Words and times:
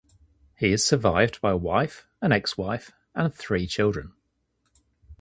He 0.55 0.71
is 0.71 0.83
survived 0.83 1.39
by 1.41 1.51
a 1.51 1.55
wife, 1.55 2.07
an 2.23 2.31
ex-wife, 2.31 2.91
and 3.13 3.31
three 3.31 3.67
children. 3.67 4.13